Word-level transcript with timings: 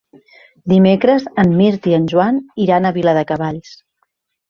Dimecres 0.73 1.27
en 1.45 1.53
Mirt 1.61 1.87
i 1.91 1.95
en 1.99 2.09
Joan 2.17 2.43
iran 2.67 2.89
a 2.93 2.97
Viladecavalls. 3.01 3.81